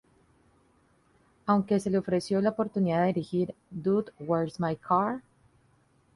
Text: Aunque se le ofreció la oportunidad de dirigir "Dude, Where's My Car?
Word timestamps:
Aunque 1.45 1.79
se 1.79 1.91
le 1.91 1.99
ofreció 1.99 2.41
la 2.41 2.49
oportunidad 2.49 3.01
de 3.01 3.07
dirigir 3.13 3.53
"Dude, 3.69 4.11
Where's 4.19 4.59
My 4.59 4.75
Car? 4.75 5.21